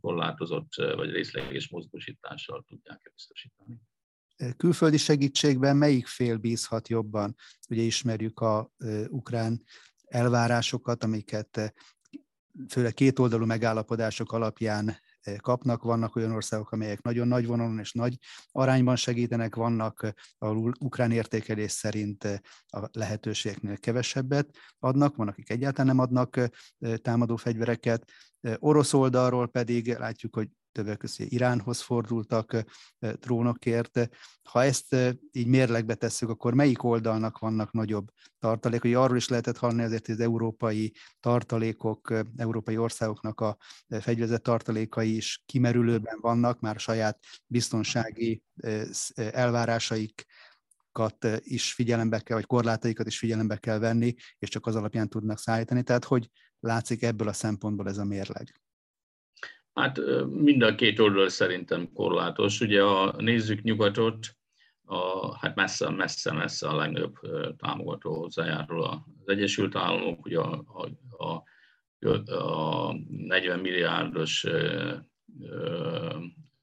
[0.00, 3.80] korlátozott vagy részleges mozgósítással tudják biztosítani
[4.56, 7.36] külföldi segítségben melyik fél bízhat jobban?
[7.68, 8.70] Ugye ismerjük a
[9.08, 9.62] ukrán
[10.04, 11.74] elvárásokat, amiket
[12.68, 14.96] főleg kétoldalú megállapodások alapján
[15.36, 18.18] kapnak, vannak olyan országok, amelyek nagyon nagy vonalon és nagy
[18.52, 22.24] arányban segítenek, vannak, ahol ukrán értékelés szerint
[22.66, 26.40] a lehetőségeknél kevesebbet adnak, van, akik egyáltalán nem adnak
[27.02, 28.10] támadó fegyvereket,
[28.58, 32.64] orosz oldalról pedig látjuk, hogy többek között Iránhoz fordultak
[32.98, 34.08] drónokért.
[34.42, 34.96] Ha ezt
[35.32, 38.94] így mérlegbe tesszük, akkor melyik oldalnak vannak nagyobb tartalékok?
[38.94, 43.56] Arról is lehetett hallani azért, hogy az európai tartalékok, európai országoknak a
[44.00, 48.42] fegyverzett tartalékai is kimerülőben vannak, már saját biztonsági
[49.14, 50.24] elvárásaik
[51.38, 55.82] is figyelembe kell, vagy korlátaikat is figyelembe kell venni, és csak az alapján tudnak szállítani.
[55.82, 56.30] Tehát hogy
[56.60, 58.61] látszik ebből a szempontból ez a mérleg?
[59.74, 62.60] Hát mind a két oldal szerintem korlátos.
[62.60, 64.36] Ugye a nézzük nyugatot,
[64.84, 67.18] a, hát messze, messze, messze a legnagyobb
[67.56, 71.42] támogató hozzájárul az Egyesült Államok, ugye a, a,
[72.04, 74.46] a, a 40 milliárdos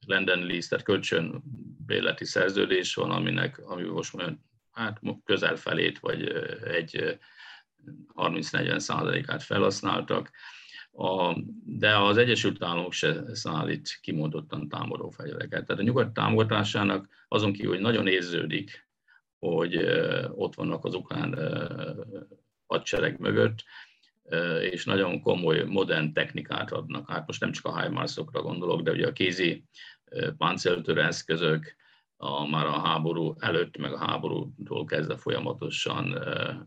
[0.06, 4.36] Lenden Lease, tehát kölcsönbéleti szerződés van, aminek, ami most már
[4.70, 6.28] hát közel felét, vagy
[6.64, 7.18] egy
[8.14, 10.30] 30-40 százalékát felhasználtak
[10.92, 15.66] a, de az Egyesült Államok se szállít kimondottan támadó fegyvereket.
[15.66, 18.88] Tehát a nyugat támogatásának azon kívül, hogy nagyon érződik,
[19.38, 19.76] hogy
[20.34, 21.38] ott vannak az ukrán
[22.66, 23.64] hadsereg mögött,
[24.60, 27.10] és nagyon komoly, modern technikát adnak.
[27.10, 29.64] Hát most nem csak a HIMARS-okra gondolok, de ugye a kézi
[30.36, 31.76] páncéltörő eszközök,
[32.16, 36.18] a, már a háború előtt, meg a háborútól kezdve folyamatosan,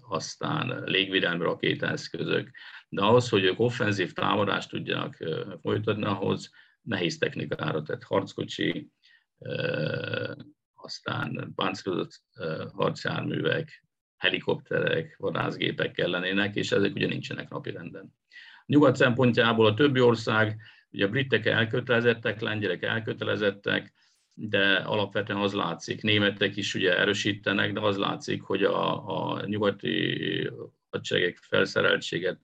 [0.10, 2.52] aztán légvédelmi rakétaeszközök,
[2.94, 5.18] de ahhoz, hogy ők offenzív támadást tudjanak
[5.62, 6.52] folytatni, ahhoz
[6.82, 8.92] nehéz technikára, tehát harckocsi,
[10.74, 12.22] aztán páncélozott
[12.74, 13.86] harcjárművek,
[14.18, 18.14] helikopterek, vadászgépek kellenének, és ezek ugye nincsenek napirenden.
[18.66, 23.94] Nyugat szempontjából a többi ország, ugye a britek elkötelezettek, lengyelek elkötelezettek,
[24.34, 30.50] de alapvetően az látszik, németek is ugye erősítenek, de az látszik, hogy a, a nyugati
[30.90, 32.40] hadseregek felszereltséget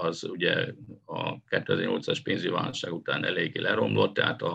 [0.00, 0.66] az ugye
[1.04, 4.54] a 2008-as pénzügyi válság után eléggé leromlott, tehát a,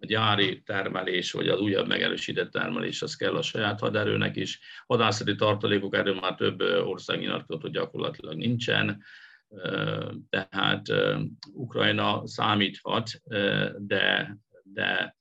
[0.00, 4.60] a gyári termelés, vagy az újabb megerősített termelés, az kell a saját haderőnek is.
[4.86, 9.02] Hadászati tartalékok, erről már több ország nyilatkozott, hogy gyakorlatilag nincsen,
[10.28, 10.82] tehát
[11.52, 13.10] Ukrajna számíthat,
[13.78, 15.16] de, de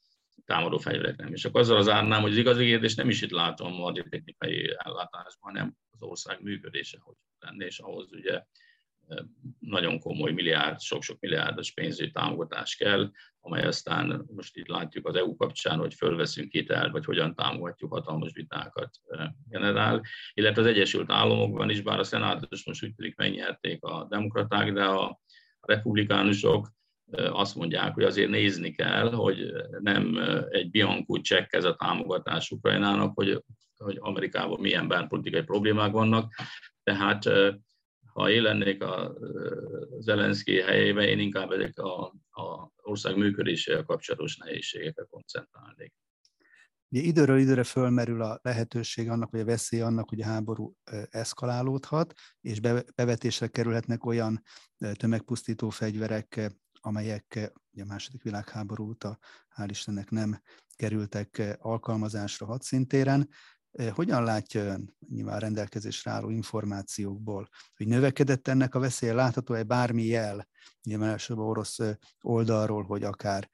[0.45, 1.33] támadó fegyverek nem.
[1.33, 4.75] És akkor azzal az árnám, hogy az igazi kérdés nem is itt látom a technikai
[4.77, 8.43] ellátásban, hanem az ország működése, hogy lenne, és ahhoz ugye
[9.59, 15.35] nagyon komoly milliárd, sok-sok milliárdos pénzügyi támogatás kell, amely aztán most itt látjuk az EU
[15.35, 18.89] kapcsán, hogy fölveszünk hitelt, vagy hogyan támogatjuk, hatalmas vitákat
[19.49, 20.01] generál.
[20.33, 24.83] Illetve az Egyesült Államokban is, bár a szenátus most úgy tűnik megnyerték a demokraták, de
[24.83, 25.19] a
[25.61, 26.71] republikánusok
[27.11, 33.11] azt mondják, hogy azért nézni kell, hogy nem egy biankú csekk ez a támogatás Ukrajnának,
[33.15, 33.43] hogy,
[33.77, 36.33] hogy Amerikában milyen belpolitikai problémák vannak.
[36.83, 37.29] Tehát
[38.13, 39.17] ha én lennék a
[39.99, 45.93] Zelenszky helyében, én inkább ezek a, a ország működésével kapcsolatos nehézségekre koncentrálnék.
[46.89, 50.75] Ugye időről időre fölmerül a lehetőség annak, vagy a veszély annak, hogy a háború
[51.09, 52.59] eszkalálódhat, és
[52.95, 54.41] bevetésre kerülhetnek olyan
[54.93, 59.17] tömegpusztító fegyverek, amelyek a második világháború óta
[59.55, 60.41] hál' Istennek nem
[60.75, 63.29] kerültek alkalmazásra hadszintéren.
[63.93, 70.47] Hogyan látja ön nyilván rendelkezésre álló információkból, hogy növekedett ennek a veszélye, látható-e bármi jel,
[70.83, 71.79] nyilván elsőbb orosz
[72.21, 73.49] oldalról, hogy akár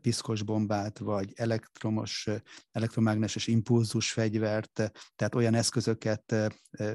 [0.00, 2.28] piszkos bombát, vagy elektromos,
[2.70, 4.72] elektromágneses impulzus fegyvert,
[5.16, 6.52] tehát olyan eszközöket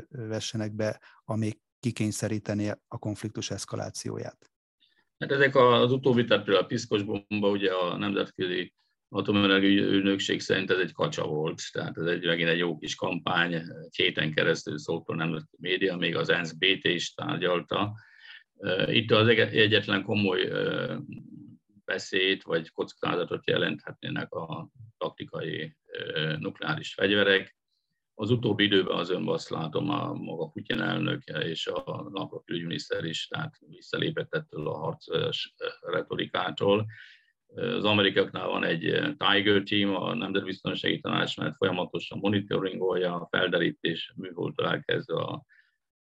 [0.10, 4.52] vessenek be, amik kikényszeríteni a konfliktus eszkalációját.
[5.18, 8.74] Hát ezek az utóbbi, tehát például a piszkos bomba, ugye a nemzetközi
[9.10, 13.54] atomenergia ügynökség szerint ez egy kacsa volt, tehát ez egy, megint egy jó kis kampány,
[13.54, 17.94] egy héten keresztül szólt a nemzetközi média, még az ENSZ BT is tárgyalta.
[18.86, 20.52] Itt az egyetlen komoly
[21.86, 25.78] veszélyt vagy kockázatot jelenthetnének a taktikai
[26.40, 27.58] nukleáris fegyverek.
[28.14, 33.28] Az utóbbi időben azonban azt látom, a maga Putyin elnök és a Lavrov külügyminiszter is,
[33.28, 36.86] tehát visszalépett ettől a harcos retorikától.
[37.56, 38.82] Az amerikaknál van egy
[39.18, 45.46] Tiger Team, a Nemzetbiztonsági Tanács, mert folyamatosan monitoringolja a felderítés műholdtól elkezdve a,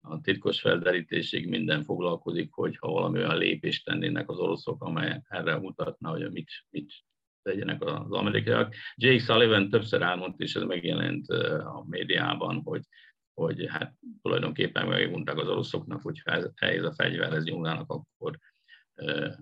[0.01, 5.57] a titkos felderítésig minden foglalkozik, hogy ha valami olyan lépést tennének az oroszok, amely erre
[5.57, 6.93] mutatna, hogy mit, mit
[7.41, 8.75] tegyenek az amerikaiak.
[8.95, 11.27] Jake Sullivan többször elmondta, és ez megjelent
[11.59, 12.81] a médiában, hogy,
[13.33, 18.37] hogy hát tulajdonképpen megmondták az oroszoknak, hogy ez, ez a fegyverhez nyúlnának, akkor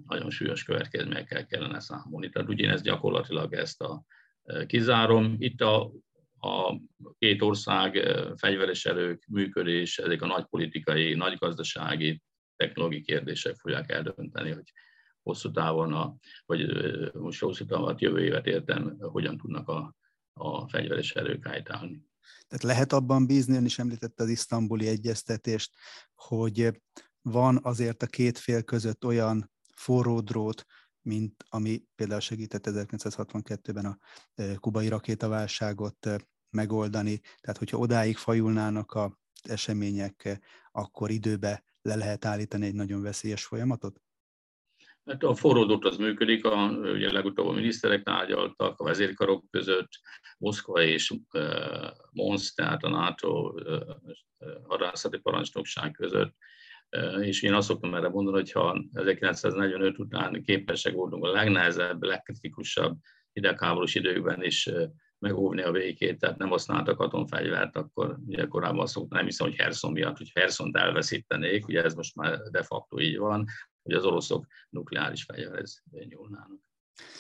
[0.08, 2.30] nagyon súlyos következményekkel kellene számolni.
[2.30, 4.04] Tehát ugye én ezt gyakorlatilag ezt a
[4.66, 5.36] kizárom.
[5.38, 5.92] Itt a,
[6.40, 6.80] a
[7.18, 7.96] két ország
[8.36, 12.22] fegyveres erők működés, ezek a nagy politikai, nagy gazdasági,
[12.56, 14.74] technológiai kérdések fogják eldönteni, hogy
[15.22, 16.66] hosszú távon, a, vagy
[17.14, 19.96] most hosszú távon, jövő évet értem, hogyan tudnak a,
[20.34, 22.02] a fegyveres erők állítani.
[22.48, 25.72] Tehát lehet abban bízni, ön is említette az isztambuli egyeztetést,
[26.16, 26.82] hogy
[27.24, 30.66] van azért a két fél között olyan forró drót,
[31.02, 33.98] mint ami például segített 1962-ben a
[34.60, 36.08] kubai rakétaválságot
[36.50, 37.20] megoldani.
[37.40, 39.12] Tehát, hogyha odáig fajulnának az
[39.50, 40.40] események,
[40.72, 44.02] akkor időbe le lehet állítani egy nagyon veszélyes folyamatot?
[45.06, 49.90] Hát a forródott az működik, a, ugye legutóbb a miniszterek tárgyaltak a vezérkarok között,
[50.38, 51.42] Moszkva és uh,
[52.12, 53.82] Mons, tehát a NATO uh,
[54.68, 56.36] hadászati parancsnokság között,
[57.22, 62.98] és én azt szoktam erre mondani, hogy ha 1945 után képesek voltunk a legnehezebb, legkritikusabb
[63.32, 64.70] hidegháborús időkben is
[65.20, 69.92] megóvni a békét, tehát nem használtak atomfegyvert, akkor ugye korábban szoktam, nem hiszem, hogy Herson
[69.92, 73.46] miatt, hogy Herson elveszítenék, ugye ez most már de facto így van,
[73.84, 76.60] hogy az oroszok nukleáris fegyverhez nyúlnának.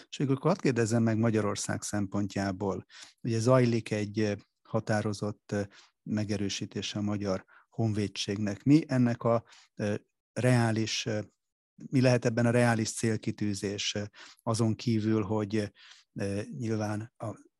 [0.10, 2.86] És akkor hadd kérdezzem meg Magyarország szempontjából.
[3.22, 4.36] Ugye zajlik egy
[4.70, 5.56] határozott
[6.04, 8.64] megerősítése a magyar honvédségnek.
[8.64, 9.44] Mi ennek a
[10.34, 11.08] reális,
[11.76, 13.96] mi lehet ebben a reális célkitűzés
[14.44, 15.72] azon kívül, hogy
[16.58, 17.52] nyilván a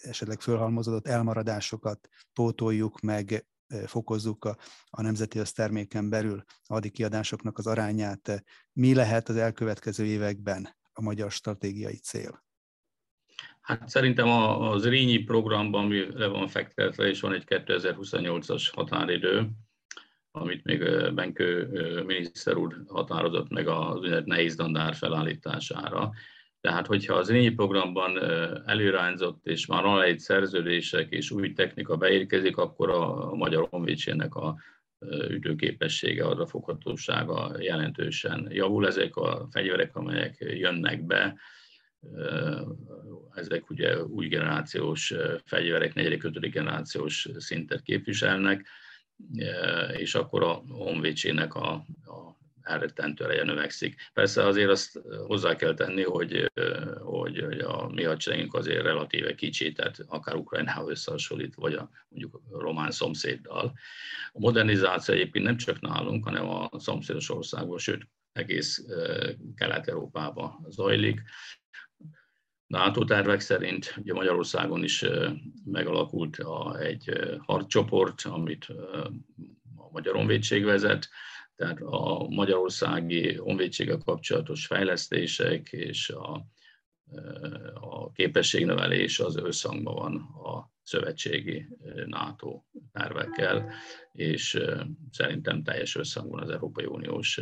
[0.00, 3.46] esetleg fölhalmozódott elmaradásokat pótoljuk meg
[3.86, 4.56] fokozzuk a,
[4.90, 8.44] a nemzeti összterméken belül a kiadásoknak az arányát.
[8.72, 12.44] Mi lehet az elkövetkező években a magyar stratégiai cél?
[13.62, 19.48] Hát szerintem az Rényi programban le van fektetve, és van egy 2028-as határidő,
[20.30, 21.68] amit még Benkő
[22.06, 26.10] miniszter úr határozott meg az nehéz dandár felállítására.
[26.60, 28.18] Tehát, hogyha az ényi programban
[28.66, 34.56] előrányzott és már aláírt szerződések és új technika beérkezik, akkor a magyar honvédségnek a
[35.28, 38.86] ütőképessége, az a foghatósága jelentősen javul.
[38.86, 41.36] Ezek a fegyverek, amelyek jönnek be,
[43.34, 48.66] ezek ugye új generációs fegyverek, negyedik, ötödik generációs szintet képviselnek,
[49.96, 51.72] és akkor a honvédségnek a,
[52.04, 54.10] a elrettentő ereje növekszik.
[54.12, 56.50] Persze azért azt hozzá kell tenni, hogy,
[57.00, 62.40] hogy, hogy a mi hadseregünk azért relatíve kicsi, tehát akár Ukrajnával összehasonlít, vagy a, mondjuk
[62.50, 63.72] a román szomszéddal.
[64.32, 68.84] A modernizáció egyébként nem csak nálunk, hanem a szomszédos országban, sőt egész
[69.54, 71.22] Kelet-Európában zajlik.
[72.72, 75.04] NATO tervek szerint ugye Magyarországon is
[75.64, 76.38] megalakult
[76.78, 78.64] egy harccsoport, amit
[79.76, 81.08] a Magyar Honvédség vezet,
[81.56, 86.46] tehát a magyarországi honvédséggel kapcsolatos fejlesztések és a,
[87.74, 90.14] a képességnövelés az összhangban van
[90.52, 91.68] a szövetségi
[92.06, 92.62] NATO
[92.92, 93.72] tervekkel,
[94.12, 94.60] és
[95.10, 97.40] szerintem teljes összhangban az Európai Uniós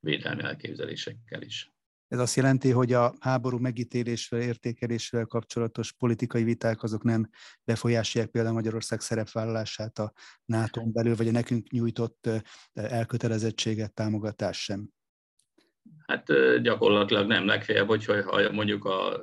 [0.00, 1.72] védelmi elképzelésekkel is.
[2.12, 7.28] Ez azt jelenti, hogy a háború megítélésvel, értékelésvel kapcsolatos politikai viták azok nem
[7.64, 10.12] befolyásolják például Magyarország szerepvállalását a
[10.44, 12.28] nato belül, vagy a nekünk nyújtott
[12.72, 14.88] elkötelezettséget, támogatás sem.
[16.06, 16.24] Hát
[16.62, 19.22] gyakorlatilag nem, legfeljebb, hogyha mondjuk a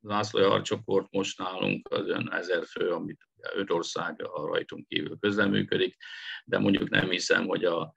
[0.00, 5.96] László harcsoport most nálunk az ön ezer fő, amit öt ország a rajtunk kívül közleműködik,
[6.44, 7.96] de mondjuk nem hiszem, hogy a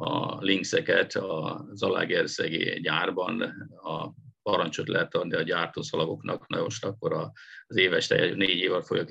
[0.00, 3.40] a linkszeket a Zalaegerszegi gyárban
[3.82, 7.12] a parancsot lehet adni a gyártószalagoknak, na most akkor
[7.66, 9.10] az éves négy év alatt fogjuk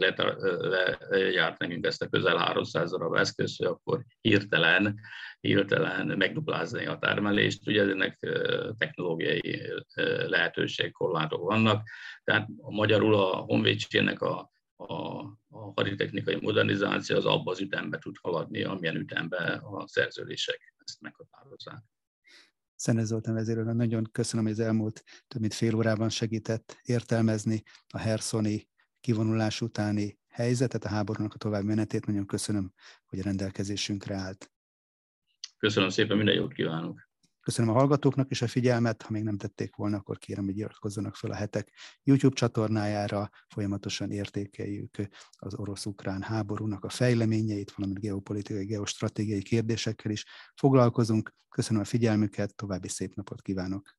[1.09, 4.99] legyárt nekünk ezt a közel 300 darab eszközt, hogy akkor hirtelen,
[5.39, 7.67] hirtelen megduplázni a termelést.
[7.67, 8.19] Ugye ennek
[8.77, 9.61] technológiai
[10.27, 11.87] lehetőség, korlátok vannak.
[12.23, 15.19] Tehát magyarul a honvédségnek a a,
[15.49, 21.83] a haditechnikai modernizáció az abba az ütembe tud haladni, amilyen ütembe a szerződések ezt meghatározzák.
[22.75, 27.97] Szenez Zoltán vezérőnek nagyon köszönöm, hogy az elmúlt több mint fél órában segített értelmezni a
[27.97, 28.67] Herszoni
[28.99, 32.05] kivonulás utáni helyzetet, a háborúnak a további menetét.
[32.05, 32.73] Nagyon köszönöm,
[33.05, 34.51] hogy a rendelkezésünkre állt.
[35.57, 37.08] Köszönöm szépen, minden jót kívánok!
[37.49, 41.15] Köszönöm a hallgatóknak is a figyelmet, ha még nem tették volna, akkor kérem, hogy iratkozzanak
[41.15, 41.71] fel a hetek
[42.03, 44.95] YouTube csatornájára, folyamatosan értékeljük
[45.37, 50.25] az orosz-ukrán háborúnak a fejleményeit, valamint geopolitikai, geostratégiai kérdésekkel is
[50.55, 51.35] foglalkozunk.
[51.49, 53.98] Köszönöm a figyelmüket, további szép napot kívánok!